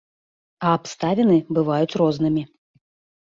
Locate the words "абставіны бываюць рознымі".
0.77-2.43